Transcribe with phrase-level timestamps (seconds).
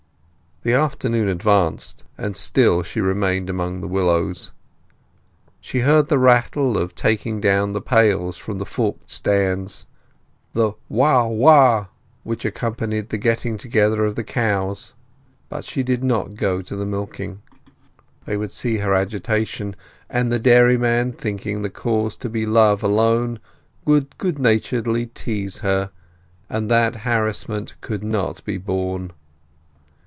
[0.63, 4.51] The afternoon advanced, and still she remained among the willows.
[5.59, 9.87] She heard the rattle of taking down the pails from the forked stands;
[10.53, 11.87] the "waow waow!"
[12.23, 14.93] which accompanied the getting together of the cows.
[15.49, 17.41] But she did not go to the milking.
[18.25, 19.75] They would see her agitation;
[20.11, 23.39] and the dairyman, thinking the cause to be love alone,
[23.83, 25.89] would good naturedly tease her;
[26.51, 29.13] and that harassment could not be borne.